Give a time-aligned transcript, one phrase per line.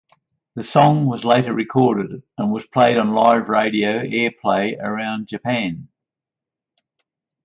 [0.55, 5.89] The song was later recorded, and was played on live radio airplay around Japan.